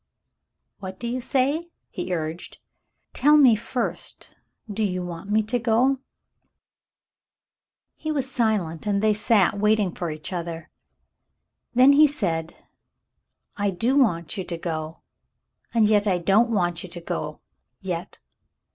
"Wliat 0.81 0.97
do 0.97 1.07
you 1.07 1.21
say.?" 1.21 1.69
he 1.91 2.11
urged. 2.15 2.57
"Tell 3.13 3.37
me 3.37 3.55
first— 3.55 4.35
do 4.77 4.83
you 4.83 5.05
want 5.05 5.29
me 5.29 5.43
to 5.43 5.59
go 5.59 5.77
.^^" 5.59 5.77
He 7.97 8.11
was 8.11 8.27
silent, 8.27 8.87
and 8.87 9.03
they 9.03 9.13
sat 9.13 9.59
waiting 9.59 9.93
for 9.93 10.09
each 10.09 10.33
other. 10.33 10.71
Then 11.75 11.91
he 11.93 12.07
said, 12.07 12.65
"I 13.57 13.69
do 13.69 13.95
want 13.95 14.37
you 14.37 14.43
to 14.43 14.57
go— 14.57 15.01
and 15.71 15.87
yet 15.87 16.07
I 16.07 16.17
don't 16.17 16.49
want 16.49 16.81
you 16.81 16.89
to 16.89 16.99
go— 17.01 17.41
yet. 17.79 18.17